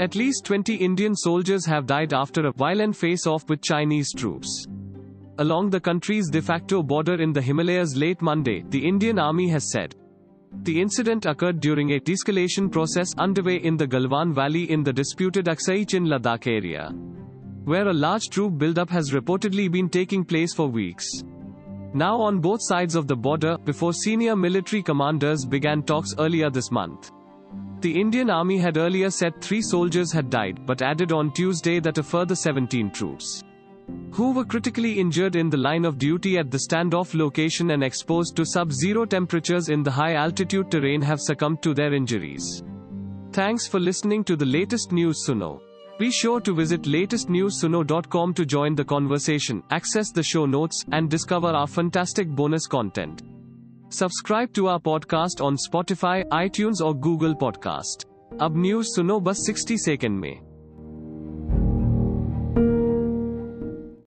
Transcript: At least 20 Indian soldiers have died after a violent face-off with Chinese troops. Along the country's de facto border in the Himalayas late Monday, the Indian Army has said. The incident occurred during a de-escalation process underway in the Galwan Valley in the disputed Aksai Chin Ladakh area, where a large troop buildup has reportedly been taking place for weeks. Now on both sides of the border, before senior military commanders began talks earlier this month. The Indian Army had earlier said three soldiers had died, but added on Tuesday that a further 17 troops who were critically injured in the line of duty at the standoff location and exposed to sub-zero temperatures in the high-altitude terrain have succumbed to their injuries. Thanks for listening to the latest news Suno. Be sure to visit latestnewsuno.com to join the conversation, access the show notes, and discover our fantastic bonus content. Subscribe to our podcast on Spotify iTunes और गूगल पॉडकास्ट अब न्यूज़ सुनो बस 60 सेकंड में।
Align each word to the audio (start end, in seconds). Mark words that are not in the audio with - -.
At 0.00 0.14
least 0.14 0.44
20 0.44 0.76
Indian 0.76 1.16
soldiers 1.16 1.66
have 1.66 1.86
died 1.86 2.12
after 2.12 2.46
a 2.46 2.52
violent 2.52 2.94
face-off 2.94 3.48
with 3.48 3.60
Chinese 3.60 4.12
troops. 4.12 4.64
Along 5.38 5.70
the 5.70 5.80
country's 5.80 6.30
de 6.30 6.40
facto 6.40 6.84
border 6.84 7.20
in 7.20 7.32
the 7.32 7.42
Himalayas 7.42 7.96
late 7.96 8.22
Monday, 8.22 8.64
the 8.68 8.86
Indian 8.86 9.18
Army 9.18 9.48
has 9.48 9.72
said. 9.72 9.96
The 10.62 10.80
incident 10.80 11.26
occurred 11.26 11.58
during 11.58 11.90
a 11.92 11.98
de-escalation 11.98 12.70
process 12.70 13.12
underway 13.18 13.56
in 13.56 13.76
the 13.76 13.88
Galwan 13.88 14.32
Valley 14.32 14.70
in 14.70 14.84
the 14.84 14.92
disputed 14.92 15.46
Aksai 15.46 15.88
Chin 15.88 16.06
Ladakh 16.06 16.46
area, 16.46 16.90
where 17.64 17.88
a 17.88 17.92
large 17.92 18.28
troop 18.30 18.56
buildup 18.56 18.90
has 18.90 19.10
reportedly 19.10 19.68
been 19.68 19.88
taking 19.88 20.24
place 20.24 20.54
for 20.54 20.68
weeks. 20.68 21.24
Now 21.92 22.20
on 22.20 22.38
both 22.38 22.60
sides 22.62 22.94
of 22.94 23.08
the 23.08 23.16
border, 23.16 23.58
before 23.58 23.92
senior 23.92 24.36
military 24.36 24.80
commanders 24.80 25.44
began 25.44 25.82
talks 25.82 26.14
earlier 26.20 26.50
this 26.50 26.70
month. 26.70 27.10
The 27.80 28.00
Indian 28.00 28.28
Army 28.28 28.58
had 28.58 28.76
earlier 28.76 29.10
said 29.10 29.40
three 29.40 29.62
soldiers 29.62 30.12
had 30.12 30.30
died, 30.30 30.66
but 30.66 30.82
added 30.82 31.12
on 31.12 31.32
Tuesday 31.32 31.78
that 31.80 31.98
a 31.98 32.02
further 32.02 32.34
17 32.34 32.90
troops 32.90 33.44
who 34.12 34.32
were 34.32 34.44
critically 34.44 34.98
injured 34.98 35.36
in 35.36 35.48
the 35.48 35.56
line 35.56 35.84
of 35.84 35.98
duty 35.98 36.38
at 36.38 36.50
the 36.50 36.58
standoff 36.58 37.14
location 37.14 37.70
and 37.70 37.82
exposed 37.82 38.36
to 38.36 38.44
sub-zero 38.44 39.04
temperatures 39.04 39.68
in 39.68 39.82
the 39.82 39.90
high-altitude 39.90 40.70
terrain 40.70 41.00
have 41.00 41.20
succumbed 41.20 41.62
to 41.62 41.72
their 41.72 41.94
injuries. 41.94 42.62
Thanks 43.32 43.66
for 43.66 43.78
listening 43.78 44.24
to 44.24 44.36
the 44.36 44.46
latest 44.46 44.92
news 44.92 45.24
Suno. 45.26 45.60
Be 45.98 46.10
sure 46.10 46.40
to 46.40 46.54
visit 46.54 46.82
latestnewsuno.com 46.82 48.34
to 48.34 48.46
join 48.46 48.74
the 48.74 48.84
conversation, 48.84 49.62
access 49.70 50.10
the 50.10 50.22
show 50.22 50.46
notes, 50.46 50.84
and 50.92 51.10
discover 51.10 51.48
our 51.48 51.66
fantastic 51.66 52.28
bonus 52.28 52.66
content. 52.66 53.22
Subscribe 53.92 54.48
to 54.54 54.66
our 54.66 54.78
podcast 54.78 55.40
on 55.40 55.56
Spotify 55.56 56.22
iTunes 56.32 56.82
और 56.82 56.94
गूगल 56.94 57.34
पॉडकास्ट 57.34 58.08
अब 58.40 58.56
न्यूज़ 58.56 58.86
सुनो 58.86 59.20
बस 59.20 59.46
60 59.50 59.76
सेकंड 59.76 60.18
में। 60.20 60.47